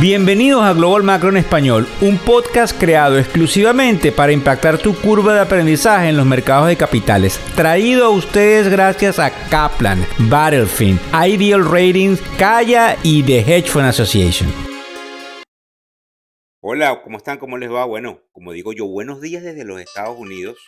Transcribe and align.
Bienvenidos 0.00 0.62
a 0.62 0.74
Global 0.74 1.02
Macro 1.02 1.28
en 1.30 1.38
Español, 1.38 1.88
un 2.00 2.18
podcast 2.18 2.78
creado 2.78 3.18
exclusivamente 3.18 4.12
para 4.12 4.30
impactar 4.30 4.78
tu 4.78 4.94
curva 4.94 5.34
de 5.34 5.40
aprendizaje 5.40 6.08
en 6.08 6.16
los 6.16 6.24
mercados 6.24 6.68
de 6.68 6.76
capitales. 6.76 7.40
Traído 7.56 8.04
a 8.06 8.10
ustedes 8.10 8.68
gracias 8.68 9.18
a 9.18 9.32
Kaplan, 9.48 10.06
Battlefield, 10.30 11.00
Ideal 11.12 11.64
Ratings, 11.64 12.22
Kaya 12.38 12.96
y 13.02 13.24
The 13.24 13.40
Hedge 13.40 13.70
Fund 13.70 13.86
Association. 13.86 14.48
Hola, 16.60 17.02
¿cómo 17.02 17.16
están? 17.16 17.38
¿Cómo 17.38 17.58
les 17.58 17.72
va? 17.72 17.84
Bueno, 17.84 18.20
como 18.30 18.52
digo 18.52 18.72
yo, 18.72 18.86
buenos 18.86 19.20
días 19.20 19.42
desde 19.42 19.64
los 19.64 19.80
Estados 19.80 20.16
Unidos. 20.16 20.58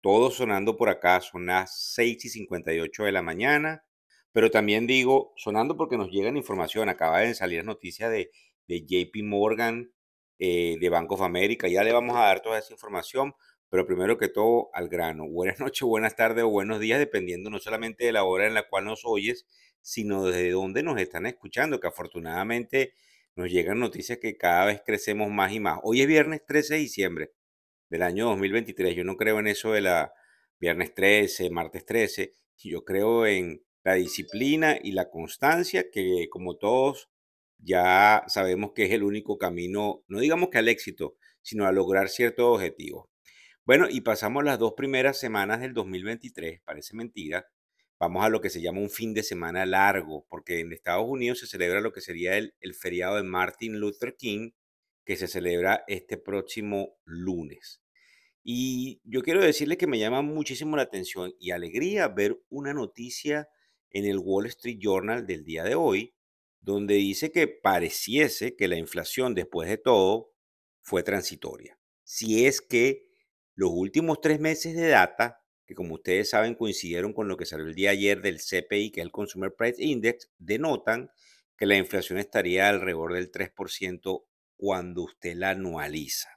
Todo 0.00 0.32
sonando 0.32 0.76
por 0.76 0.88
acá, 0.88 1.20
son 1.20 1.46
las 1.46 1.92
6 1.94 2.24
y 2.24 2.28
58 2.28 3.04
de 3.04 3.12
la 3.12 3.22
mañana. 3.22 3.84
Pero 4.32 4.50
también 4.50 4.86
digo, 4.86 5.32
sonando 5.36 5.76
porque 5.76 5.96
nos 5.96 6.10
llega 6.10 6.28
información, 6.30 6.88
acaba 6.88 7.20
de 7.20 7.34
salir 7.34 7.64
noticia 7.64 8.08
de, 8.08 8.30
de 8.68 8.84
JP 8.86 9.24
Morgan, 9.24 9.92
eh, 10.38 10.76
de 10.80 10.88
Bank 10.88 11.12
of 11.12 11.22
America, 11.22 11.68
ya 11.68 11.84
le 11.84 11.92
vamos 11.92 12.16
a 12.16 12.20
dar 12.20 12.40
toda 12.40 12.58
esa 12.58 12.72
información, 12.72 13.34
pero 13.68 13.86
primero 13.86 14.18
que 14.18 14.28
todo 14.28 14.70
al 14.72 14.88
grano. 14.88 15.28
Buenas 15.28 15.60
noches, 15.60 15.82
buenas 15.82 16.16
tardes 16.16 16.44
o 16.44 16.48
buenos 16.48 16.80
días, 16.80 16.98
dependiendo 16.98 17.50
no 17.50 17.58
solamente 17.58 18.04
de 18.06 18.12
la 18.12 18.24
hora 18.24 18.46
en 18.46 18.54
la 18.54 18.68
cual 18.68 18.86
nos 18.86 19.02
oyes, 19.04 19.46
sino 19.82 20.24
desde 20.24 20.50
dónde 20.50 20.82
nos 20.82 21.00
están 21.00 21.26
escuchando, 21.26 21.80
que 21.80 21.88
afortunadamente 21.88 22.94
nos 23.36 23.50
llegan 23.50 23.78
noticias 23.80 24.18
que 24.18 24.36
cada 24.36 24.66
vez 24.66 24.82
crecemos 24.84 25.30
más 25.30 25.52
y 25.52 25.60
más. 25.60 25.80
Hoy 25.82 26.02
es 26.02 26.06
viernes 26.06 26.44
13 26.46 26.74
de 26.74 26.80
diciembre 26.80 27.32
del 27.88 28.02
año 28.02 28.26
2023. 28.26 28.96
Yo 28.96 29.04
no 29.04 29.16
creo 29.16 29.38
en 29.40 29.46
eso 29.46 29.72
de 29.72 29.82
la 29.82 30.12
viernes 30.58 30.94
13, 30.94 31.50
martes 31.50 31.84
13. 31.86 32.34
Yo 32.58 32.84
creo 32.84 33.26
en 33.26 33.62
la 33.82 33.94
disciplina 33.94 34.78
y 34.82 34.92
la 34.92 35.10
constancia, 35.10 35.90
que 35.90 36.28
como 36.30 36.56
todos 36.56 37.10
ya 37.58 38.24
sabemos 38.26 38.72
que 38.74 38.84
es 38.84 38.92
el 38.92 39.02
único 39.02 39.38
camino, 39.38 40.02
no 40.08 40.20
digamos 40.20 40.48
que 40.50 40.58
al 40.58 40.68
éxito, 40.68 41.16
sino 41.42 41.66
a 41.66 41.72
lograr 41.72 42.08
ciertos 42.08 42.46
objetivos. 42.46 43.06
Bueno, 43.64 43.86
y 43.88 44.00
pasamos 44.00 44.44
las 44.44 44.58
dos 44.58 44.74
primeras 44.76 45.18
semanas 45.18 45.60
del 45.60 45.74
2023, 45.74 46.60
parece 46.64 46.96
mentira. 46.96 47.46
Vamos 47.98 48.24
a 48.24 48.30
lo 48.30 48.40
que 48.40 48.50
se 48.50 48.62
llama 48.62 48.80
un 48.80 48.90
fin 48.90 49.12
de 49.12 49.22
semana 49.22 49.66
largo, 49.66 50.26
porque 50.28 50.60
en 50.60 50.72
Estados 50.72 51.06
Unidos 51.06 51.40
se 51.40 51.46
celebra 51.46 51.80
lo 51.80 51.92
que 51.92 52.00
sería 52.00 52.36
el, 52.38 52.54
el 52.60 52.74
feriado 52.74 53.16
de 53.16 53.22
Martin 53.22 53.78
Luther 53.78 54.16
King, 54.16 54.52
que 55.04 55.16
se 55.16 55.28
celebra 55.28 55.84
este 55.86 56.16
próximo 56.16 56.96
lunes. 57.04 57.82
Y 58.42 59.02
yo 59.04 59.22
quiero 59.22 59.42
decirles 59.42 59.76
que 59.76 59.86
me 59.86 59.98
llama 59.98 60.22
muchísimo 60.22 60.76
la 60.76 60.82
atención 60.82 61.34
y 61.38 61.50
alegría 61.50 62.08
ver 62.08 62.40
una 62.48 62.72
noticia 62.72 63.48
en 63.90 64.04
el 64.04 64.18
Wall 64.18 64.46
Street 64.46 64.78
Journal 64.80 65.26
del 65.26 65.44
día 65.44 65.64
de 65.64 65.74
hoy, 65.74 66.14
donde 66.60 66.94
dice 66.94 67.32
que 67.32 67.48
pareciese 67.48 68.56
que 68.56 68.68
la 68.68 68.76
inflación 68.76 69.34
después 69.34 69.68
de 69.68 69.78
todo 69.78 70.32
fue 70.82 71.02
transitoria. 71.02 71.78
Si 72.04 72.46
es 72.46 72.60
que 72.60 73.08
los 73.54 73.70
últimos 73.72 74.20
tres 74.20 74.40
meses 74.40 74.74
de 74.74 74.88
data, 74.88 75.44
que 75.66 75.74
como 75.74 75.94
ustedes 75.94 76.30
saben 76.30 76.54
coincidieron 76.54 77.12
con 77.12 77.28
lo 77.28 77.36
que 77.36 77.46
salió 77.46 77.66
el 77.66 77.74
día 77.74 77.90
ayer 77.90 78.20
del 78.22 78.38
CPI, 78.38 78.90
que 78.90 79.00
es 79.00 79.04
el 79.04 79.12
Consumer 79.12 79.54
Price 79.54 79.82
Index, 79.82 80.30
denotan 80.38 81.10
que 81.56 81.66
la 81.66 81.76
inflación 81.76 82.18
estaría 82.18 82.68
alrededor 82.68 83.12
del 83.12 83.30
3% 83.30 84.24
cuando 84.56 85.02
usted 85.02 85.34
la 85.34 85.50
anualiza. 85.50 86.28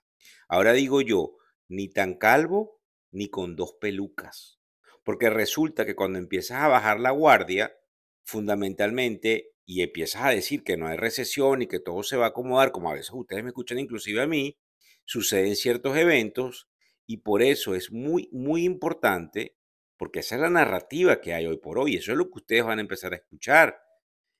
Ahora 0.47 0.73
digo 0.73 1.01
yo, 1.01 1.37
ni 1.67 1.89
tan 1.89 2.15
calvo 2.15 2.81
ni 3.11 3.29
con 3.29 3.55
dos 3.55 3.75
pelucas. 3.79 4.59
Porque 5.03 5.29
resulta 5.29 5.85
que 5.85 5.95
cuando 5.95 6.19
empiezas 6.19 6.61
a 6.61 6.67
bajar 6.67 6.99
la 6.99 7.11
guardia, 7.11 7.75
fundamentalmente, 8.23 9.53
y 9.65 9.81
empiezas 9.81 10.23
a 10.23 10.29
decir 10.29 10.63
que 10.63 10.77
no 10.77 10.87
hay 10.87 10.97
recesión 10.97 11.61
y 11.61 11.67
que 11.67 11.79
todo 11.79 12.03
se 12.03 12.17
va 12.17 12.25
a 12.25 12.29
acomodar, 12.29 12.71
como 12.71 12.89
a 12.89 12.93
veces 12.93 13.11
ustedes 13.13 13.43
me 13.43 13.49
escuchan 13.49 13.79
inclusive 13.79 14.21
a 14.21 14.27
mí, 14.27 14.57
suceden 15.05 15.55
ciertos 15.55 15.97
eventos 15.97 16.69
y 17.05 17.17
por 17.17 17.41
eso 17.41 17.75
es 17.75 17.91
muy, 17.91 18.29
muy 18.31 18.63
importante, 18.63 19.55
porque 19.97 20.19
esa 20.19 20.35
es 20.35 20.41
la 20.41 20.49
narrativa 20.49 21.21
que 21.21 21.33
hay 21.33 21.45
hoy 21.45 21.57
por 21.57 21.79
hoy, 21.79 21.95
eso 21.95 22.11
es 22.11 22.17
lo 22.17 22.25
que 22.25 22.39
ustedes 22.39 22.63
van 22.63 22.79
a 22.79 22.81
empezar 22.81 23.13
a 23.13 23.17
escuchar. 23.17 23.79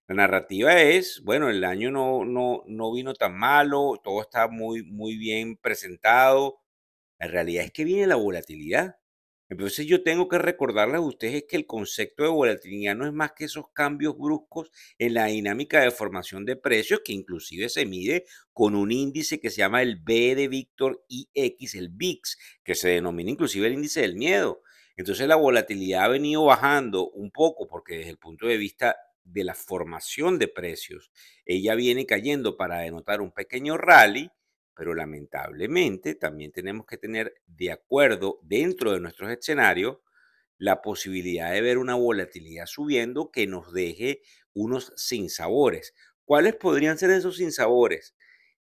La 0.08 0.16
narrativa 0.16 0.82
es, 0.82 1.22
bueno, 1.24 1.50
el 1.50 1.64
año 1.64 1.90
no, 1.90 2.26
no, 2.26 2.64
no 2.68 2.92
vino 2.92 3.14
tan 3.14 3.38
malo, 3.38 4.02
todo 4.04 4.22
está 4.22 4.50
muy, 4.50 4.84
muy 4.84 5.18
bien 5.18 5.56
presentado. 5.56 6.60
La 7.20 7.28
realidad 7.28 7.66
es 7.66 7.72
que 7.72 7.86
viene 7.86 8.08
la 8.08 8.16
volatilidad. 8.16 8.98
Entonces 9.54 9.86
yo 9.86 10.02
tengo 10.02 10.28
que 10.28 10.40
recordarles 10.40 10.96
a 10.96 11.02
ustedes 11.02 11.46
que 11.48 11.56
el 11.58 11.68
concepto 11.68 12.24
de 12.24 12.30
volatilidad 12.30 12.96
no 12.96 13.06
es 13.06 13.14
más 13.14 13.34
que 13.34 13.46
esos 13.46 13.70
cambios 13.72 14.18
bruscos 14.18 14.72
en 14.98 15.14
la 15.14 15.26
dinámica 15.26 15.82
de 15.82 15.92
formación 15.92 16.44
de 16.44 16.56
precios, 16.56 17.02
que 17.06 17.14
inclusive 17.14 17.70
se 17.70 17.86
mide 17.86 18.26
con 18.52 18.74
un 18.74 18.92
índice 18.92 19.40
que 19.40 19.52
se 19.52 19.58
llama 19.58 19.84
el 19.84 19.98
B 19.98 20.34
de 20.34 20.48
Víctor 20.48 21.06
IX, 21.08 21.76
el 21.76 21.90
VIX, 21.90 22.38
que 22.64 22.74
se 22.74 22.90
denomina 22.90 23.30
inclusive 23.30 23.68
el 23.68 23.74
índice 23.74 24.02
del 24.02 24.16
miedo. 24.16 24.64
Entonces 24.98 25.28
la 25.28 25.36
volatilidad 25.36 26.06
ha 26.06 26.08
venido 26.08 26.46
bajando 26.46 27.12
un 27.12 27.30
poco 27.30 27.68
porque 27.68 27.98
desde 27.98 28.10
el 28.10 28.18
punto 28.18 28.48
de 28.48 28.58
vista 28.58 28.98
de 29.24 29.44
la 29.44 29.54
formación 29.54 30.40
de 30.40 30.48
precios, 30.48 31.12
ella 31.46 31.76
viene 31.76 32.08
cayendo 32.08 32.58
para 32.58 32.80
denotar 32.80 33.22
un 33.22 33.32
pequeño 33.32 33.78
rally 33.78 34.32
pero 34.76 34.96
lamentablemente 34.96 36.16
también 36.16 36.52
tenemos 36.52 36.86
que 36.86 36.98
tener 36.98 37.34
de 37.46 37.72
acuerdo 37.72 38.40
dentro 38.44 38.92
de 38.92 39.00
nuestros 39.00 39.32
escenarios 39.32 39.98
la 40.58 40.82
posibilidad 40.82 41.52
de 41.52 41.62
ver 41.62 41.78
una 41.78 41.96
volatilidad 41.96 42.66
subiendo 42.66 43.32
que 43.32 43.48
nos 43.48 43.74
deje 43.74 44.22
unos 44.54 44.94
sinsabores. 44.96 45.94
¿Cuáles 46.26 46.56
podrían 46.56 46.98
ser 46.98 47.12
esos 47.12 47.38
sinsabores? 47.38 48.16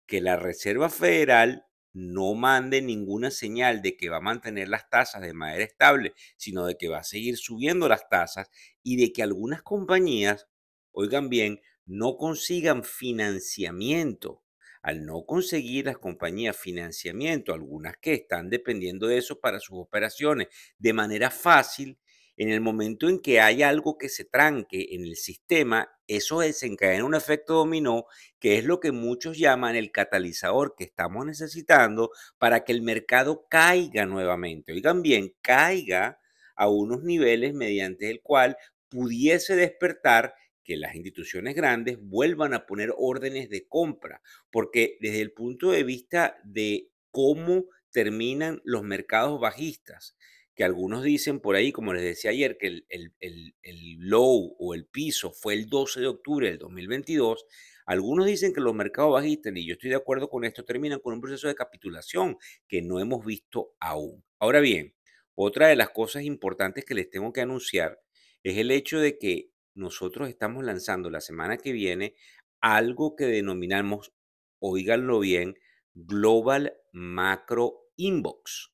Que 0.08 0.22
la 0.22 0.36
Reserva 0.36 0.90
Federal 0.90 1.66
no 1.94 2.34
mande 2.34 2.82
ninguna 2.82 3.32
señal 3.32 3.82
de 3.82 3.98
que 3.98 4.10
va 4.10 4.18
a 4.18 4.22
mantener 4.22 4.70
las 4.70 4.90
tasas 4.90 5.22
de 5.22 5.34
manera 5.34 5.64
estable, 5.64 6.14
sino 6.38 6.66
de 6.66 6.78
que 6.78 6.88
va 6.88 7.00
a 7.00 7.04
seguir 7.04 7.38
subiendo 7.38 7.88
las 7.88 8.08
tasas 8.10 8.50
y 8.82 8.96
de 8.96 9.12
que 9.12 9.24
algunas 9.24 9.62
compañías, 9.62 10.48
oigan 10.92 11.30
bien, 11.30 11.62
no 11.86 12.18
consigan 12.18 12.84
financiamiento 12.84 14.41
al 14.82 15.06
no 15.06 15.26
conseguir 15.26 15.86
las 15.86 15.98
compañías 15.98 16.58
financiamiento, 16.58 17.54
algunas 17.54 17.98
que 17.98 18.14
están 18.14 18.50
dependiendo 18.50 19.08
de 19.08 19.18
eso 19.18 19.40
para 19.40 19.60
sus 19.60 19.78
operaciones 19.78 20.48
de 20.78 20.94
manera 20.94 21.30
fácil, 21.30 21.98
en 22.38 22.50
el 22.50 22.62
momento 22.62 23.08
en 23.08 23.20
que 23.20 23.40
hay 23.40 23.62
algo 23.62 23.98
que 23.98 24.10
se 24.10 24.26
tranque 24.26 24.88
en 24.92 25.04
el 25.04 25.16
sistema, 25.16 25.92
eso 26.08 26.40
desencadena 26.40 27.06
un 27.06 27.14
efecto 27.14 27.54
dominó, 27.54 28.06
que 28.40 28.58
es 28.58 28.66
lo 28.66 28.80
que 28.80 28.92
muchos 28.92 29.38
llaman 29.38 29.76
el 29.76 29.92
catalizador 29.92 30.74
que 30.76 30.86
estamos 30.86 31.26
necesitando 31.26 32.10
para 32.40 32.64
que 32.64 32.72
el 32.72 32.82
mercado 32.82 33.46
caiga 33.50 34.06
nuevamente. 34.06 34.74
Oigan 34.74 35.04
bien, 35.04 35.36
caiga 35.42 36.20
a 36.56 36.68
unos 36.68 37.04
niveles 37.04 37.54
mediante 37.54 38.10
el 38.10 38.22
cual 38.22 38.58
pudiese 38.90 39.56
despertar 39.56 40.34
que 40.64 40.78
las 40.78 40.96
instituciones 40.96 41.56
grandes 41.56 41.98
vuelvan 42.00 42.54
a 42.54 42.66
poner 42.66 42.94
órdenes 42.98 43.50
de 43.50 43.68
compra, 43.68 44.22
porque 44.52 44.98
desde 45.02 45.22
el 45.22 45.32
punto 45.32 45.72
de 45.72 45.84
vista 45.84 46.38
de 46.44 46.90
cómo 47.12 47.66
terminan 47.92 48.62
los 48.64 48.84
mercados 48.84 49.40
bajistas, 49.40 50.16
que 50.56 50.64
algunos 50.64 51.04
dicen 51.04 51.40
por 51.40 51.56
ahí, 51.56 51.72
como 51.72 51.94
les 51.94 52.04
decía 52.04 52.32
ayer, 52.32 52.58
que 52.58 52.68
el, 52.68 52.86
el, 52.90 53.96
low 53.98 54.56
o 54.60 54.74
el 54.74 54.86
piso 54.86 55.32
fue 55.32 55.54
el 55.54 55.68
12 55.68 56.02
de 56.02 56.08
octubre 56.08 56.50
del 56.50 56.60
2022, 56.60 57.46
algunos 57.86 58.26
dicen 58.26 58.54
que 58.54 58.62
los 58.62 58.74
mercados 58.74 59.14
bajistas, 59.14 59.54
y 59.56 59.66
yo 59.66 59.74
estoy 59.74 59.90
de 59.90 59.96
acuerdo 59.96 60.30
con 60.30 60.44
esto, 60.44 60.64
terminan 60.64 61.00
con 61.00 61.14
un 61.14 61.22
proceso 61.22 61.48
de 61.48 61.56
capitulación 61.56 62.38
que 62.68 62.82
no 62.82 63.00
hemos 63.00 63.26
visto 63.26 63.74
aún. 63.80 64.24
Ahora 64.40 64.60
bien, 64.60 64.94
otra 65.36 65.68
de 65.68 65.76
las 65.76 65.90
cosas 65.90 66.24
importantes 66.24 66.86
que 66.86 66.94
les 66.94 67.10
tengo 67.10 67.32
que 67.34 67.42
anunciar 67.42 68.00
es 68.44 68.58
el 68.58 68.72
hecho 68.72 69.00
de 69.00 69.18
que 69.18 69.50
nosotros 69.74 70.30
estamos 70.30 70.64
lanzando 70.64 71.10
la 71.10 71.22
semana 71.22 71.58
que 71.58 71.72
viene 71.72 72.16
algo 72.60 73.16
que 73.16 73.26
denominamos, 73.26 74.14
oíganlo 74.60 75.20
bien, 75.20 75.56
Global 75.94 76.74
Macro 76.92 77.88
Inbox. 77.96 78.72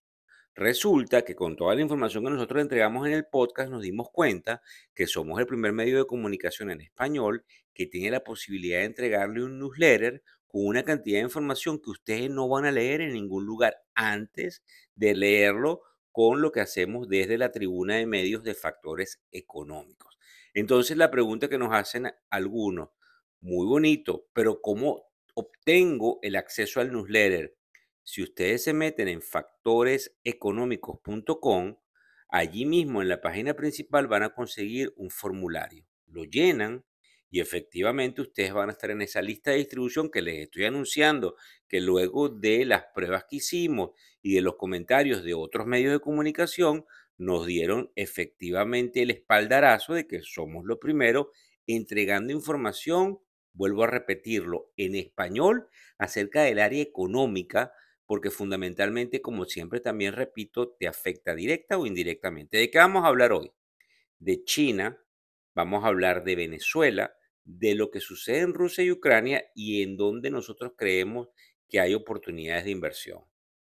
Resulta 0.55 1.23
que 1.23 1.35
con 1.35 1.55
toda 1.55 1.75
la 1.75 1.81
información 1.81 2.23
que 2.23 2.31
nosotros 2.31 2.61
entregamos 2.61 3.05
en 3.05 3.13
el 3.13 3.27
podcast 3.27 3.69
nos 3.69 3.83
dimos 3.83 4.09
cuenta 4.11 4.61
que 4.95 5.05
somos 5.05 5.39
el 5.39 5.45
primer 5.45 5.71
medio 5.71 5.99
de 5.99 6.07
comunicación 6.07 6.71
en 6.71 6.81
español 6.81 7.45
que 7.75 7.85
tiene 7.85 8.09
la 8.09 8.23
posibilidad 8.23 8.79
de 8.79 8.85
entregarle 8.85 9.43
un 9.43 9.59
newsletter 9.59 10.23
con 10.47 10.65
una 10.65 10.83
cantidad 10.83 11.19
de 11.19 11.25
información 11.25 11.79
que 11.79 11.91
ustedes 11.91 12.31
no 12.31 12.49
van 12.49 12.65
a 12.65 12.71
leer 12.71 13.01
en 13.01 13.13
ningún 13.13 13.45
lugar 13.45 13.77
antes 13.93 14.63
de 14.95 15.13
leerlo 15.13 15.81
con 16.11 16.41
lo 16.41 16.51
que 16.51 16.61
hacemos 16.61 17.07
desde 17.07 17.37
la 17.37 17.51
tribuna 17.51 17.97
de 17.97 18.07
medios 18.07 18.43
de 18.43 18.55
factores 18.55 19.21
económicos. 19.31 20.16
Entonces 20.53 20.97
la 20.97 21.11
pregunta 21.11 21.49
que 21.49 21.57
nos 21.57 21.73
hacen 21.73 22.11
algunos, 22.29 22.89
muy 23.41 23.65
bonito, 23.67 24.27
pero 24.33 24.61
¿cómo 24.61 25.03
obtengo 25.35 26.19
el 26.21 26.35
acceso 26.35 26.79
al 26.79 26.91
newsletter? 26.91 27.55
Si 28.03 28.23
ustedes 28.23 28.63
se 28.63 28.73
meten 28.73 29.07
en 29.07 29.21
factoreseconómicos.com, 29.21 31.77
allí 32.29 32.65
mismo 32.65 33.01
en 33.01 33.09
la 33.09 33.21
página 33.21 33.53
principal 33.53 34.07
van 34.07 34.23
a 34.23 34.33
conseguir 34.33 34.93
un 34.97 35.09
formulario. 35.09 35.85
Lo 36.07 36.23
llenan 36.23 36.85
Y 37.29 37.41
efectivamente 37.41 38.21
ustedes 38.21 38.53
van 38.53 38.69
a 38.69 38.71
estar 38.71 38.89
en 38.89 39.01
esa 39.01 39.21
lista 39.21 39.51
de 39.51 39.57
distribución 39.57 40.09
que 40.09 40.21
les 40.21 40.43
estoy 40.43 40.65
anunciando, 40.65 41.35
que 41.67 41.81
luego 41.81 42.29
de 42.29 42.65
las 42.65 42.85
pruebas 42.95 43.25
que 43.29 43.37
hicimos 43.37 43.91
y 44.21 44.35
de 44.35 44.41
los 44.41 44.55
comentarios 44.55 45.23
de 45.23 45.33
otros 45.33 45.67
medios 45.67 45.91
de 45.91 45.99
comunicación, 45.99 46.85
nos 47.17 47.45
dieron 47.45 47.91
efectivamente 47.95 49.01
el 49.01 49.11
espaldarazo 49.11 49.93
de 49.93 50.07
que 50.07 50.21
somos 50.21 50.65
lo 50.65 50.79
primero 50.79 51.31
entregando 51.65 52.31
información, 52.31 53.19
vuelvo 53.53 53.83
a 53.83 53.87
repetirlo, 53.87 54.71
en 54.77 54.95
español 54.95 55.67
acerca 55.97 56.43
del 56.43 56.59
área 56.59 56.81
económica, 56.81 57.73
porque 58.05 58.31
fundamentalmente, 58.31 59.21
como 59.21 59.45
siempre 59.45 59.79
también 59.81 60.13
repito, 60.13 60.75
te 60.79 60.87
afecta 60.87 61.35
directa 61.35 61.77
o 61.77 61.85
indirectamente. 61.85 62.57
¿De 62.57 62.71
qué 62.71 62.77
vamos 62.77 63.03
a 63.03 63.07
hablar 63.07 63.33
hoy? 63.33 63.51
De 64.19 64.43
China, 64.45 65.03
vamos 65.53 65.83
a 65.83 65.87
hablar 65.87 66.23
de 66.23 66.35
Venezuela, 66.35 67.15
de 67.43 67.75
lo 67.75 67.91
que 67.91 67.99
sucede 67.99 68.39
en 68.39 68.53
Rusia 68.53 68.83
y 68.83 68.91
Ucrania 68.91 69.43
y 69.55 69.81
en 69.81 69.97
donde 69.97 70.29
nosotros 70.29 70.73
creemos 70.77 71.29
que 71.67 71.79
hay 71.79 71.93
oportunidades 71.93 72.65
de 72.65 72.71
inversión. 72.71 73.23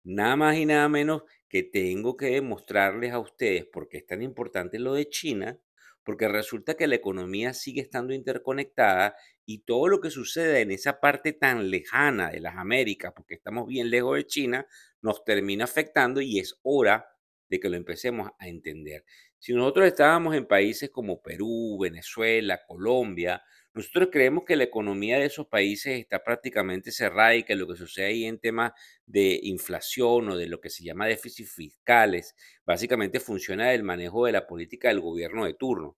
Nada 0.03 0.35
más 0.35 0.57
y 0.57 0.65
nada 0.65 0.89
menos 0.89 1.23
que 1.49 1.63
tengo 1.63 2.17
que 2.17 2.27
demostrarles 2.27 3.13
a 3.13 3.19
ustedes 3.19 3.65
por 3.65 3.87
qué 3.87 3.97
es 3.97 4.05
tan 4.05 4.21
importante 4.21 4.79
lo 4.79 4.93
de 4.93 5.09
China, 5.09 5.59
porque 6.03 6.27
resulta 6.27 6.75
que 6.75 6.87
la 6.87 6.95
economía 6.95 7.53
sigue 7.53 7.81
estando 7.81 8.13
interconectada 8.13 9.15
y 9.45 9.59
todo 9.59 9.87
lo 9.87 9.99
que 9.99 10.09
sucede 10.09 10.61
en 10.61 10.71
esa 10.71 10.99
parte 10.99 11.33
tan 11.33 11.69
lejana 11.69 12.29
de 12.29 12.39
las 12.39 12.55
Américas, 12.55 13.13
porque 13.15 13.35
estamos 13.35 13.67
bien 13.67 13.89
lejos 13.89 14.15
de 14.15 14.25
China, 14.25 14.67
nos 15.01 15.23
termina 15.23 15.65
afectando 15.65 16.21
y 16.21 16.39
es 16.39 16.59
hora 16.63 17.07
de 17.49 17.59
que 17.59 17.69
lo 17.69 17.77
empecemos 17.77 18.29
a 18.39 18.47
entender. 18.47 19.05
Si 19.39 19.53
nosotros 19.53 19.87
estábamos 19.87 20.35
en 20.35 20.47
países 20.47 20.89
como 20.89 21.21
Perú, 21.21 21.77
Venezuela, 21.79 22.61
Colombia, 22.67 23.43
nosotros 23.77 24.09
creemos 24.11 24.43
que 24.45 24.55
la 24.55 24.65
economía 24.65 25.19
de 25.19 25.25
esos 25.25 25.47
países 25.47 25.99
está 25.99 26.23
prácticamente 26.23 26.91
cerrada 26.91 27.35
y 27.35 27.43
que 27.43 27.55
lo 27.55 27.67
que 27.67 27.77
sucede 27.77 28.07
ahí 28.07 28.25
en 28.25 28.39
temas 28.39 28.73
de 29.05 29.39
inflación 29.43 30.29
o 30.29 30.35
de 30.37 30.47
lo 30.47 30.59
que 30.59 30.69
se 30.69 30.83
llama 30.83 31.07
déficit 31.07 31.47
fiscales, 31.47 32.35
básicamente 32.65 33.19
funciona 33.19 33.69
del 33.69 33.83
manejo 33.83 34.25
de 34.25 34.33
la 34.33 34.47
política 34.47 34.89
del 34.89 34.99
gobierno 34.99 35.45
de 35.45 35.53
turno. 35.53 35.97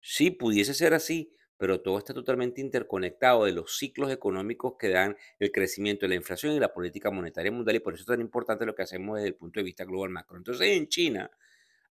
Sí, 0.00 0.30
pudiese 0.30 0.74
ser 0.74 0.94
así, 0.94 1.32
pero 1.56 1.80
todo 1.80 1.98
está 1.98 2.14
totalmente 2.14 2.60
interconectado 2.60 3.44
de 3.44 3.52
los 3.52 3.76
ciclos 3.78 4.10
económicos 4.12 4.74
que 4.78 4.90
dan 4.90 5.16
el 5.38 5.50
crecimiento 5.52 6.04
de 6.06 6.10
la 6.10 6.14
inflación 6.16 6.54
y 6.54 6.60
la 6.60 6.72
política 6.72 7.10
monetaria 7.10 7.50
mundial 7.50 7.76
y 7.76 7.80
por 7.80 7.94
eso 7.94 8.02
es 8.02 8.06
tan 8.06 8.20
importante 8.20 8.66
lo 8.66 8.74
que 8.74 8.82
hacemos 8.82 9.16
desde 9.16 9.28
el 9.28 9.34
punto 9.36 9.60
de 9.60 9.64
vista 9.64 9.84
global 9.84 10.10
macro. 10.10 10.36
Entonces 10.36 10.68
en 10.68 10.88
China 10.88 11.30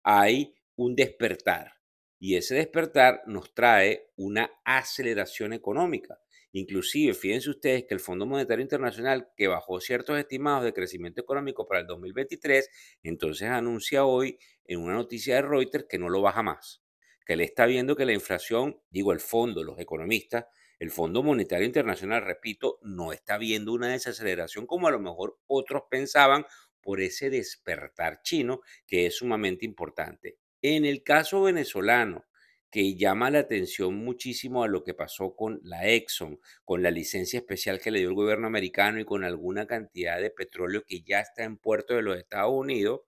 hay 0.03 0.55
un 0.77 0.95
despertar 0.97 1.82
y 2.23 2.37
ese 2.37 2.55
despertar 2.55 3.23
nos 3.27 3.53
trae 3.53 4.13
una 4.15 4.49
aceleración 4.65 5.53
económica. 5.53 6.21
Inclusive, 6.53 7.15
fíjense 7.15 7.51
ustedes 7.51 7.85
que 7.85 7.95
el 7.95 7.99
Fondo 7.99 8.27
Monetario 8.27 8.63
Internacional, 8.63 9.33
que 9.37 9.49
bajó 9.49 9.81
ciertos 9.81 10.17
estimados 10.17 10.63
de 10.63 10.73
crecimiento 10.73 11.21
económico 11.21 11.67
para 11.67 11.81
el 11.81 11.89
2023, 11.89 12.71
entonces 13.03 13.49
anuncia 13.49 14.05
hoy 14.05 14.39
en 14.67 14.79
una 14.79 14.95
noticia 14.95 15.35
de 15.35 15.43
Reuters 15.43 15.87
que 15.89 15.99
no 15.99 16.09
lo 16.09 16.23
baja 16.23 16.45
más, 16.45 16.85
que 17.27 17.35
le 17.35 17.43
está 17.43 17.67
viendo 17.67 17.97
que 17.97 18.07
la 18.07 18.13
inflación, 18.13 18.81
digo 18.89 19.13
el 19.13 19.19
fondo, 19.19 19.65
los 19.65 19.81
economistas, 19.81 20.45
el 20.79 20.93
Fondo 20.93 21.25
Monetario 21.25 21.67
Internacional, 21.67 22.25
repito, 22.25 22.79
no 22.83 23.13
está 23.13 23.37
viendo 23.37 23.73
una 23.73 23.89
desaceleración 23.89 24.69
como 24.69 24.87
a 24.87 24.93
lo 24.93 25.01
mejor 25.01 25.41
otros 25.49 25.83
pensaban 25.91 26.47
por 26.81 27.01
ese 27.01 27.31
despertar 27.31 28.23
chino 28.23 28.61
que 28.87 29.07
es 29.07 29.17
sumamente 29.17 29.65
importante. 29.65 30.39
En 30.63 30.85
el 30.85 31.03
caso 31.03 31.43
venezolano, 31.43 32.25
que 32.71 32.95
llama 32.95 33.31
la 33.31 33.41
atención 33.41 33.97
muchísimo 33.97 34.63
a 34.63 34.69
lo 34.69 34.85
que 34.85 34.95
pasó 34.95 35.35
con 35.35 35.61
la 35.65 35.89
Exxon, 35.89 36.41
con 36.65 36.83
la 36.83 36.91
licencia 36.91 37.41
especial 37.41 37.81
que 37.81 37.91
le 37.91 37.99
dio 37.99 38.09
el 38.09 38.15
gobierno 38.15 38.47
americano 38.47 39.01
y 39.01 39.05
con 39.05 39.25
alguna 39.25 39.67
cantidad 39.67 40.21
de 40.21 40.31
petróleo 40.31 40.85
que 40.87 41.03
ya 41.03 41.21
está 41.21 41.45
en 41.45 41.59
puerto 41.59 41.95
de 41.95 42.03
los 42.03 42.17
Estados 42.17 42.53
Unidos, 42.53 43.01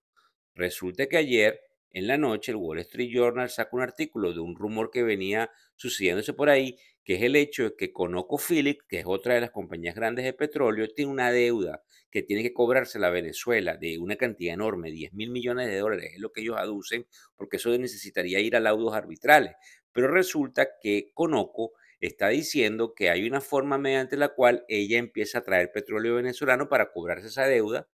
resulta 0.54 1.06
que 1.06 1.16
ayer 1.16 1.60
en 1.92 2.08
la 2.08 2.18
noche 2.18 2.50
el 2.50 2.56
Wall 2.56 2.80
Street 2.80 3.10
Journal 3.12 3.48
saca 3.48 3.76
un 3.76 3.82
artículo 3.82 4.32
de 4.32 4.40
un 4.40 4.56
rumor 4.56 4.90
que 4.90 5.04
venía 5.04 5.50
sucediéndose 5.76 6.32
por 6.32 6.50
ahí, 6.50 6.76
que 7.04 7.16
es 7.16 7.22
el 7.22 7.36
hecho 7.36 7.64
de 7.64 7.76
que 7.76 7.92
ConocoPhillips, 7.92 8.84
que 8.88 9.00
es 9.00 9.04
otra 9.06 9.34
de 9.34 9.42
las 9.42 9.50
compañías 9.50 9.94
grandes 9.94 10.24
de 10.24 10.32
petróleo, 10.32 10.88
tiene 10.88 11.10
una 11.12 11.30
deuda 11.30 11.82
que 12.10 12.22
tiene 12.22 12.42
que 12.42 12.54
cobrarse 12.54 12.98
la 12.98 13.10
Venezuela 13.10 13.76
de 13.76 13.98
una 13.98 14.16
cantidad 14.16 14.54
enorme, 14.54 14.90
10 14.90 15.12
mil 15.12 15.30
millones 15.30 15.68
de 15.68 15.78
dólares, 15.78 16.12
es 16.14 16.20
lo 16.20 16.32
que 16.32 16.40
ellos 16.40 16.56
aducen, 16.56 17.06
porque 17.36 17.56
eso 17.58 17.76
necesitaría 17.76 18.40
ir 18.40 18.56
a 18.56 18.60
laudos 18.60 18.94
arbitrales. 18.94 19.52
Pero 19.92 20.08
resulta 20.08 20.68
que 20.80 21.10
Conoco 21.12 21.72
está 22.00 22.28
diciendo 22.28 22.94
que 22.94 23.10
hay 23.10 23.26
una 23.26 23.40
forma 23.40 23.78
mediante 23.78 24.16
la 24.16 24.28
cual 24.28 24.64
ella 24.68 24.98
empieza 24.98 25.38
a 25.38 25.42
traer 25.42 25.72
petróleo 25.72 26.16
venezolano 26.16 26.68
para 26.68 26.92
cobrarse 26.92 27.28
esa 27.28 27.46
deuda 27.46 27.88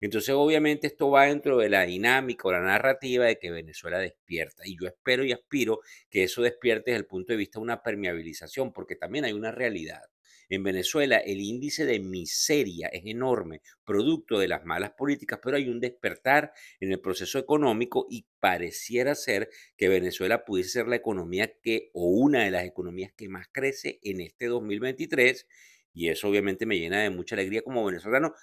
entonces, 0.00 0.34
obviamente, 0.34 0.86
esto 0.86 1.10
va 1.10 1.26
dentro 1.26 1.58
de 1.58 1.70
la 1.70 1.86
dinámica 1.86 2.48
o 2.48 2.52
la 2.52 2.60
narrativa 2.60 3.26
de 3.26 3.38
que 3.38 3.50
Venezuela 3.50 3.98
despierta. 3.98 4.62
Y 4.66 4.76
yo 4.78 4.86
espero 4.86 5.24
y 5.24 5.32
aspiro 5.32 5.80
que 6.10 6.24
eso 6.24 6.42
despierte 6.42 6.90
desde 6.90 7.00
el 7.00 7.06
punto 7.06 7.32
de 7.32 7.38
vista 7.38 7.58
de 7.58 7.64
una 7.64 7.82
permeabilización, 7.82 8.72
porque 8.72 8.96
también 8.96 9.24
hay 9.24 9.32
una 9.32 9.52
realidad. 9.52 10.02
En 10.48 10.62
Venezuela 10.62 11.18
el 11.18 11.40
índice 11.40 11.86
de 11.86 11.98
miseria 11.98 12.88
es 12.88 13.04
enorme, 13.04 13.62
producto 13.84 14.38
de 14.38 14.46
las 14.46 14.64
malas 14.64 14.92
políticas, 14.92 15.40
pero 15.42 15.56
hay 15.56 15.68
un 15.68 15.80
despertar 15.80 16.52
en 16.78 16.92
el 16.92 17.00
proceso 17.00 17.38
económico 17.38 18.06
y 18.08 18.26
pareciera 18.38 19.14
ser 19.16 19.50
que 19.76 19.88
Venezuela 19.88 20.44
pudiese 20.44 20.70
ser 20.70 20.86
la 20.86 20.96
economía 20.96 21.52
que, 21.62 21.90
o 21.94 22.06
una 22.10 22.44
de 22.44 22.52
las 22.52 22.64
economías 22.64 23.12
que 23.16 23.28
más 23.28 23.48
crece 23.50 23.98
en 24.02 24.20
este 24.20 24.46
2023. 24.46 25.46
Y 25.92 26.10
eso 26.10 26.28
obviamente 26.28 26.66
me 26.66 26.78
llena 26.78 27.02
de 27.02 27.10
mucha 27.10 27.34
alegría 27.34 27.62
como 27.62 27.84
venezolano, 27.84 28.34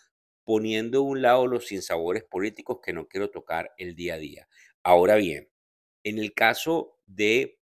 poniendo 0.43 0.99
a 0.99 1.01
un 1.01 1.21
lado 1.21 1.47
los 1.47 1.67
sinsabores 1.67 2.23
políticos 2.23 2.79
que 2.83 2.93
no 2.93 3.07
quiero 3.07 3.29
tocar 3.29 3.71
el 3.77 3.95
día 3.95 4.15
a 4.15 4.17
día. 4.17 4.47
Ahora 4.83 5.15
bien, 5.15 5.49
en 6.03 6.19
el 6.19 6.33
caso 6.33 6.99
de 7.05 7.59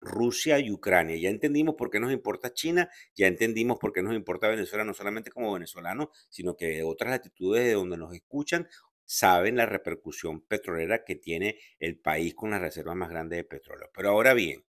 Rusia 0.00 0.58
y 0.60 0.70
Ucrania. 0.70 1.16
Ya 1.16 1.30
entendimos 1.30 1.74
por 1.74 1.90
qué 1.90 2.00
nos 2.00 2.12
importa 2.12 2.52
China, 2.52 2.88
ya 3.14 3.26
entendimos 3.26 3.78
por 3.78 3.92
qué 3.92 4.02
nos 4.02 4.14
importa 4.14 4.48
Venezuela, 4.48 4.84
no 4.84 4.94
solamente 4.94 5.30
como 5.30 5.52
venezolanos, 5.52 6.08
sino 6.28 6.56
que 6.56 6.66
de 6.66 6.82
otras 6.82 7.10
latitudes 7.10 7.64
de 7.64 7.72
donde 7.72 7.96
nos 7.96 8.14
escuchan 8.14 8.68
saben 9.04 9.56
la 9.56 9.66
repercusión 9.66 10.40
petrolera 10.42 11.04
que 11.04 11.16
tiene 11.16 11.58
el 11.78 11.98
país 11.98 12.34
con 12.34 12.50
las 12.50 12.60
reservas 12.60 12.96
más 12.96 13.10
grandes 13.10 13.38
de 13.38 13.44
petróleo. 13.44 13.90
Pero 13.94 14.10
ahora 14.10 14.34
bien, 14.34 14.64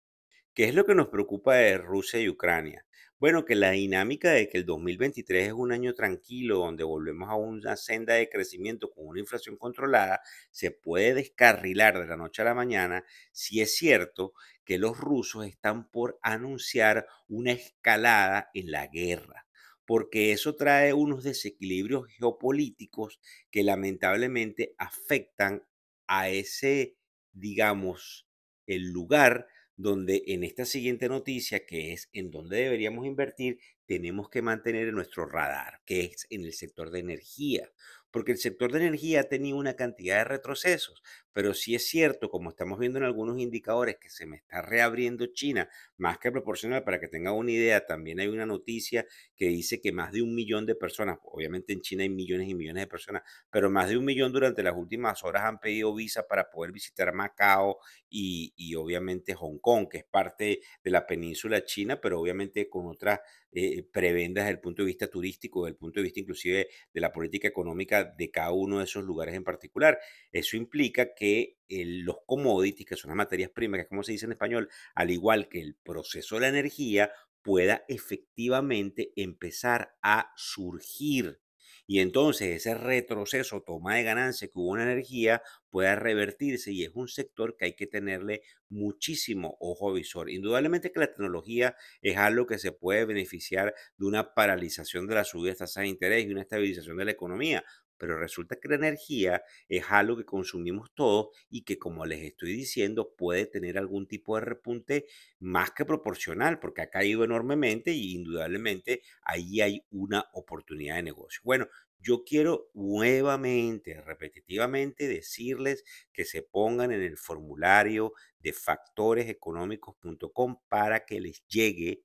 ¿qué 0.54 0.66
es 0.66 0.76
lo 0.76 0.86
que 0.86 0.96
nos 0.96 1.10
preocupa 1.10 1.56
de 1.56 1.78
Rusia 1.78 2.20
y 2.20 2.30
Ucrania? 2.30 2.86
Bueno, 3.20 3.46
que 3.46 3.56
la 3.56 3.72
dinámica 3.72 4.32
de 4.32 4.50
que 4.50 4.58
el 4.58 4.66
2023 4.66 5.48
es 5.48 5.54
un 5.54 5.72
año 5.72 5.94
tranquilo, 5.94 6.58
donde 6.60 6.84
volvemos 6.84 7.30
a 7.30 7.36
una 7.36 7.78
senda 7.78 8.16
de 8.16 8.28
crecimiento 8.30 8.92
con 8.92 9.08
una 9.08 9.20
inflación 9.22 9.56
controlada, 9.58 10.22
se 10.52 10.72
puede 10.72 11.14
descarrilar 11.14 11.98
de 12.00 12.06
la 12.08 12.18
noche 12.18 12.42
a 12.42 12.46
la 12.46 12.54
mañana. 12.54 13.06
Si 13.32 13.62
es 13.62 13.76
cierto 13.78 14.34
que 14.66 14.78
los 14.78 14.98
rusos 14.98 15.46
están 15.46 15.90
por 15.90 16.20
anunciar 16.22 17.08
una 17.30 17.54
escalada 17.54 18.50
en 18.54 18.72
la 18.72 18.88
guerra, 18.88 19.48
porque 19.86 20.34
eso 20.34 20.56
trae 20.56 20.92
unos 20.94 21.24
desequilibrios 21.24 22.08
geopolíticos 22.08 23.20
que 23.52 23.64
lamentablemente 23.64 24.76
afectan 24.78 25.64
a 26.08 26.28
ese, 26.30 26.98
digamos, 27.32 28.28
el 28.68 28.92
lugar 28.92 29.48
donde 29.76 30.24
en 30.28 30.44
esta 30.44 30.66
siguiente 30.66 31.10
noticia, 31.10 31.66
que 31.66 31.94
es 31.94 32.10
en 32.14 32.32
donde 32.32 32.58
deberíamos 32.58 33.06
invertir, 33.06 33.60
tenemos 33.86 34.30
que 34.30 34.42
mantener 34.42 34.94
nuestro 34.94 35.26
radar, 35.26 35.82
que 35.86 36.02
es 36.06 36.28
en 36.30 36.46
el 36.46 36.54
sector 36.54 36.92
de 36.92 37.00
energía, 37.00 37.72
porque 38.14 38.32
el 38.32 38.38
sector 38.38 38.72
de 38.72 38.78
energía 38.78 39.22
ha 39.22 39.24
tenido 39.24 39.58
una 39.58 39.76
cantidad 39.76 40.20
de 40.20 40.24
retrocesos, 40.26 41.02
pero 41.34 41.56
sí 41.56 41.74
es 41.74 41.88
cierto, 41.88 42.30
como 42.30 42.52
estamos 42.52 42.78
viendo 42.78 43.00
en 43.00 43.06
algunos 43.06 43.40
indicadores, 43.40 43.98
que 44.00 44.12
se 44.12 44.28
me 44.28 44.38
está 44.38 44.62
reabriendo 44.62 45.26
China 45.26 45.68
más 45.98 46.20
que 46.20 46.32
proporcional. 46.32 46.84
Para 46.84 47.00
que 47.00 47.08
tengan 47.08 47.34
una 47.34 47.52
idea, 47.52 47.88
también 47.88 48.20
hay 48.20 48.28
una 48.28 48.46
noticia 48.46 49.08
que 49.36 49.48
dice 49.48 49.82
que 49.82 49.92
más 49.92 50.12
de 50.12 50.22
un 50.22 50.36
millón 50.36 50.68
de 50.68 50.76
personas, 50.76 51.18
obviamente 51.24 51.74
en 51.74 51.82
China 51.82 52.04
hay 52.04 52.10
millones 52.10 52.48
y 52.50 52.54
millones 52.54 52.84
de 52.84 52.88
personas, 52.88 53.24
pero 53.50 53.72
más 53.72 53.90
de 53.90 53.98
un 53.98 54.06
millón 54.06 54.32
durante 54.32 54.62
las 54.62 54.76
últimas 54.76 55.24
horas 55.24 55.44
han 55.46 55.60
pedido 55.60 55.94
visa 55.96 56.28
para 56.28 56.52
poder 56.52 56.72
visitar 56.72 57.14
Macao 57.14 57.80
y, 58.10 58.54
y 58.56 58.76
obviamente 58.76 59.34
Hong 59.34 59.58
Kong, 59.58 59.88
que 59.90 59.98
es 59.98 60.06
parte 60.06 60.62
de 60.84 60.92
la 60.92 61.08
península 61.08 61.66
china, 61.66 62.00
pero 62.00 62.22
obviamente 62.22 62.70
con 62.70 62.86
otras 62.86 63.22
eh, 63.54 63.84
prebendas 63.92 64.46
desde 64.46 64.56
el 64.56 64.60
punto 64.62 64.82
de 64.82 64.88
vista 64.88 65.08
turístico, 65.08 65.64
desde 65.64 65.74
el 65.74 65.78
punto 65.78 66.00
de 66.00 66.04
vista 66.04 66.20
inclusive 66.20 66.68
de 66.94 67.02
la 67.02 67.12
política 67.12 67.48
económica 67.48 68.04
de 68.04 68.32
cada 68.32 68.52
uno 68.52 68.80
de 68.80 68.86
esos 68.86 69.04
lugares 69.04 69.36
en 69.36 69.44
particular. 69.44 70.00
Eso 70.32 70.58
implica 70.58 71.14
que 71.14 71.58
los 71.70 72.18
commodities, 72.26 72.88
que 72.88 72.96
son 72.96 73.10
las 73.10 73.18
materias 73.18 73.50
primas, 73.50 73.82
que 73.82 73.88
como 73.88 74.04
se 74.04 74.12
dice 74.12 74.26
en 74.26 74.34
español, 74.34 74.70
al 74.96 75.12
igual 75.12 75.50
que 75.50 75.62
el 75.62 75.76
proceso 75.76 76.36
de 76.36 76.42
la 76.42 76.50
energía, 76.50 77.12
pueda 77.42 77.84
efectivamente 77.88 79.12
empezar 79.16 79.96
a 80.02 80.32
surgir 80.36 81.40
y 81.88 82.00
entonces 82.00 82.56
ese 82.56 82.76
retroceso, 82.76 83.62
toma 83.62 83.96
de 83.96 84.04
ganancia 84.04 84.48
que 84.48 84.54
hubo 84.56 84.76
en 84.78 84.84
energía 84.84 85.42
pueda 85.70 85.96
revertirse 85.96 86.72
y 86.72 86.84
es 86.84 86.92
un 86.94 87.08
sector 87.08 87.58
que 87.58 87.66
hay 87.66 87.76
que 87.76 87.88
tenerle 87.88 88.44
muchísimo 88.70 89.58
ojo 89.60 89.92
visor. 89.94 90.30
Indudablemente 90.30 90.92
que 90.92 91.00
la 91.00 91.08
tecnología 91.08 91.76
es 92.02 92.18
algo 92.18 92.46
que 92.46 92.60
se 92.60 92.72
puede 92.72 93.06
beneficiar 93.06 93.74
de 93.98 94.06
una 94.06 94.34
paralización 94.34 95.08
de 95.08 95.16
la 95.16 95.24
subida 95.24 95.52
de 95.52 95.58
tasas 95.58 95.82
de 95.84 95.88
interés 95.90 96.26
y 96.26 96.32
una 96.32 96.42
estabilización 96.42 96.98
de 96.98 97.06
la 97.06 97.12
economía, 97.12 97.64
pero 98.04 98.20
resulta 98.20 98.58
que 98.58 98.68
la 98.68 98.76
energía 98.76 99.44
es 99.70 99.86
algo 99.88 100.18
que 100.18 100.26
consumimos 100.26 100.94
todos 100.94 101.30
y 101.50 101.64
que, 101.64 101.80
como 101.80 102.06
les 102.06 102.22
estoy 102.22 102.52
diciendo, 102.52 103.16
puede 103.16 103.46
tener 103.46 103.78
algún 103.78 104.10
tipo 104.10 104.36
de 104.36 104.42
repunte 104.42 105.06
más 105.40 105.72
que 105.72 105.86
proporcional, 105.86 106.60
porque 106.60 106.82
ha 106.82 106.90
caído 106.90 107.24
enormemente 107.24 107.94
y 107.94 108.16
indudablemente 108.16 109.04
ahí 109.22 109.62
hay 109.62 109.86
una 109.90 110.26
oportunidad 110.34 110.98
de 110.98 111.04
negocio. 111.04 111.40
Bueno, 111.46 111.70
yo 111.98 112.26
quiero 112.26 112.70
nuevamente, 112.74 114.02
repetitivamente 114.02 115.08
decirles 115.08 115.86
que 116.12 116.26
se 116.26 116.42
pongan 116.42 116.92
en 116.92 117.04
el 117.04 117.16
formulario 117.16 118.12
de 118.40 118.52
factoreseconómicos.com 118.52 120.60
para 120.68 121.06
que 121.06 121.22
les 121.22 121.48
llegue 121.48 122.04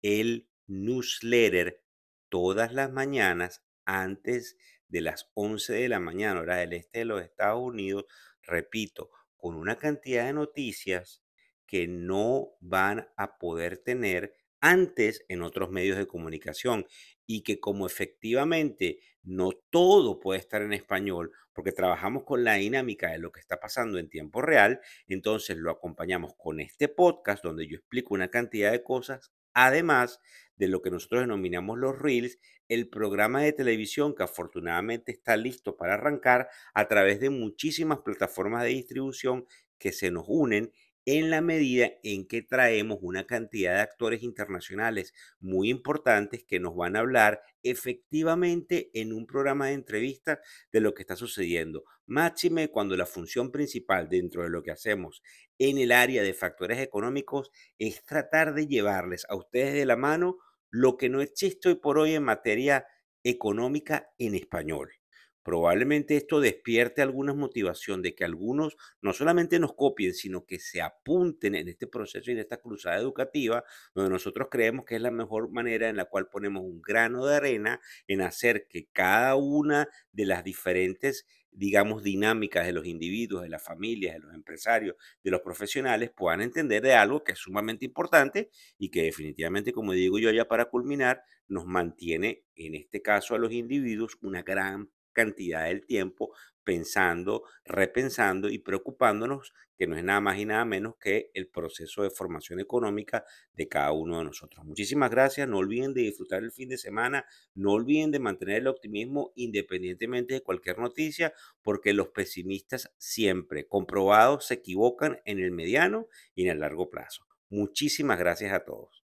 el 0.00 0.48
newsletter 0.66 1.84
todas 2.30 2.72
las 2.72 2.90
mañanas 2.90 3.62
antes 3.84 4.56
de 4.90 5.00
las 5.00 5.30
11 5.34 5.72
de 5.72 5.88
la 5.88 6.00
mañana, 6.00 6.40
hora 6.40 6.56
del 6.56 6.74
este 6.74 7.00
de 7.00 7.04
los 7.06 7.22
Estados 7.22 7.60
Unidos, 7.62 8.04
repito, 8.42 9.10
con 9.36 9.56
una 9.56 9.78
cantidad 9.78 10.26
de 10.26 10.34
noticias 10.34 11.22
que 11.66 11.86
no 11.88 12.50
van 12.60 13.08
a 13.16 13.38
poder 13.38 13.78
tener 13.78 14.34
antes 14.60 15.24
en 15.28 15.42
otros 15.42 15.70
medios 15.70 15.96
de 15.96 16.06
comunicación 16.06 16.86
y 17.26 17.42
que 17.42 17.60
como 17.60 17.86
efectivamente 17.86 18.98
no 19.22 19.52
todo 19.70 20.20
puede 20.20 20.40
estar 20.40 20.62
en 20.62 20.72
español 20.72 21.32
porque 21.52 21.72
trabajamos 21.72 22.24
con 22.24 22.44
la 22.44 22.54
dinámica 22.54 23.10
de 23.10 23.18
lo 23.18 23.32
que 23.32 23.40
está 23.40 23.60
pasando 23.60 23.98
en 23.98 24.08
tiempo 24.08 24.42
real, 24.42 24.80
entonces 25.06 25.56
lo 25.56 25.70
acompañamos 25.70 26.34
con 26.36 26.60
este 26.60 26.88
podcast 26.88 27.44
donde 27.44 27.66
yo 27.66 27.76
explico 27.76 28.14
una 28.14 28.28
cantidad 28.28 28.72
de 28.72 28.82
cosas, 28.82 29.32
además 29.54 30.20
de 30.56 30.68
lo 30.68 30.82
que 30.82 30.90
nosotros 30.90 31.22
denominamos 31.22 31.78
los 31.78 31.98
reels, 31.98 32.38
el 32.68 32.88
programa 32.88 33.42
de 33.42 33.52
televisión 33.52 34.14
que 34.14 34.22
afortunadamente 34.22 35.12
está 35.12 35.36
listo 35.36 35.76
para 35.76 35.94
arrancar 35.94 36.48
a 36.74 36.86
través 36.86 37.18
de 37.20 37.30
muchísimas 37.30 38.00
plataformas 38.00 38.62
de 38.62 38.70
distribución 38.70 39.46
que 39.78 39.92
se 39.92 40.10
nos 40.10 40.24
unen 40.28 40.72
en 41.12 41.28
la 41.28 41.40
medida 41.40 41.90
en 42.04 42.24
que 42.24 42.40
traemos 42.40 42.98
una 43.02 43.26
cantidad 43.26 43.74
de 43.74 43.80
actores 43.80 44.22
internacionales 44.22 45.12
muy 45.40 45.68
importantes 45.68 46.44
que 46.44 46.60
nos 46.60 46.76
van 46.76 46.94
a 46.94 47.00
hablar 47.00 47.42
efectivamente 47.64 48.92
en 48.94 49.12
un 49.12 49.26
programa 49.26 49.66
de 49.66 49.72
entrevistas 49.72 50.38
de 50.70 50.80
lo 50.80 50.94
que 50.94 51.02
está 51.02 51.16
sucediendo. 51.16 51.82
Máxime 52.06 52.68
cuando 52.68 52.96
la 52.96 53.06
función 53.06 53.50
principal 53.50 54.08
dentro 54.08 54.44
de 54.44 54.50
lo 54.50 54.62
que 54.62 54.70
hacemos 54.70 55.20
en 55.58 55.78
el 55.78 55.90
área 55.90 56.22
de 56.22 56.32
factores 56.32 56.78
económicos 56.78 57.50
es 57.76 58.04
tratar 58.04 58.54
de 58.54 58.68
llevarles 58.68 59.26
a 59.28 59.34
ustedes 59.34 59.74
de 59.74 59.86
la 59.86 59.96
mano 59.96 60.38
lo 60.70 60.96
que 60.96 61.08
no 61.08 61.22
existe 61.22 61.70
hoy 61.70 61.74
por 61.74 61.98
hoy 61.98 62.14
en 62.14 62.22
materia 62.22 62.86
económica 63.24 64.12
en 64.16 64.36
español. 64.36 64.99
Probablemente 65.42 66.16
esto 66.16 66.40
despierte 66.40 67.02
alguna 67.02 67.32
motivación 67.34 68.02
de 68.02 68.14
que 68.14 68.24
algunos 68.24 68.76
no 69.00 69.12
solamente 69.12 69.58
nos 69.58 69.74
copien, 69.74 70.14
sino 70.14 70.44
que 70.44 70.58
se 70.58 70.82
apunten 70.82 71.54
en 71.54 71.68
este 71.68 71.86
proceso 71.86 72.30
y 72.30 72.34
en 72.34 72.40
esta 72.40 72.58
cruzada 72.58 72.98
educativa, 72.98 73.64
donde 73.94 74.10
nosotros 74.10 74.48
creemos 74.50 74.84
que 74.84 74.96
es 74.96 75.00
la 75.00 75.10
mejor 75.10 75.50
manera 75.50 75.88
en 75.88 75.96
la 75.96 76.04
cual 76.04 76.28
ponemos 76.28 76.62
un 76.62 76.82
grano 76.82 77.24
de 77.26 77.36
arena 77.36 77.80
en 78.06 78.20
hacer 78.20 78.66
que 78.68 78.88
cada 78.92 79.36
una 79.36 79.88
de 80.12 80.26
las 80.26 80.44
diferentes 80.44 81.26
digamos, 81.52 82.02
dinámicas 82.02 82.64
de 82.66 82.72
los 82.72 82.86
individuos, 82.86 83.42
de 83.42 83.48
las 83.48 83.62
familias, 83.62 84.14
de 84.14 84.20
los 84.20 84.34
empresarios, 84.34 84.96
de 85.22 85.30
los 85.30 85.40
profesionales, 85.40 86.10
puedan 86.16 86.42
entender 86.42 86.82
de 86.82 86.94
algo 86.94 87.24
que 87.24 87.32
es 87.32 87.38
sumamente 87.38 87.84
importante 87.84 88.50
y 88.78 88.90
que 88.90 89.02
definitivamente, 89.02 89.72
como 89.72 89.92
digo 89.92 90.18
yo 90.18 90.30
ya 90.30 90.46
para 90.46 90.66
culminar, 90.66 91.22
nos 91.48 91.66
mantiene, 91.66 92.44
en 92.54 92.76
este 92.76 93.02
caso 93.02 93.34
a 93.34 93.38
los 93.38 93.52
individuos, 93.52 94.16
una 94.22 94.42
gran 94.42 94.90
cantidad 95.12 95.64
del 95.64 95.84
tiempo 95.86 96.32
pensando, 96.64 97.44
repensando 97.64 98.48
y 98.48 98.58
preocupándonos, 98.58 99.52
que 99.76 99.86
no 99.86 99.96
es 99.96 100.04
nada 100.04 100.20
más 100.20 100.38
y 100.38 100.44
nada 100.44 100.64
menos 100.64 100.96
que 101.00 101.30
el 101.32 101.48
proceso 101.48 102.02
de 102.02 102.10
formación 102.10 102.60
económica 102.60 103.24
de 103.54 103.66
cada 103.66 103.92
uno 103.92 104.18
de 104.18 104.24
nosotros. 104.24 104.64
Muchísimas 104.66 105.10
gracias, 105.10 105.48
no 105.48 105.56
olviden 105.56 105.94
de 105.94 106.02
disfrutar 106.02 106.42
el 106.42 106.52
fin 106.52 106.68
de 106.68 106.76
semana, 106.76 107.24
no 107.54 107.72
olviden 107.72 108.10
de 108.10 108.18
mantener 108.18 108.58
el 108.58 108.66
optimismo 108.66 109.32
independientemente 109.36 110.34
de 110.34 110.42
cualquier 110.42 110.78
noticia, 110.78 111.32
porque 111.62 111.94
los 111.94 112.08
pesimistas 112.08 112.92
siempre 112.98 113.66
comprobados 113.66 114.46
se 114.46 114.54
equivocan 114.54 115.20
en 115.24 115.38
el 115.38 115.50
mediano 115.50 116.08
y 116.34 116.44
en 116.44 116.50
el 116.50 116.60
largo 116.60 116.90
plazo. 116.90 117.26
Muchísimas 117.48 118.18
gracias 118.18 118.52
a 118.52 118.64
todos. 118.64 119.09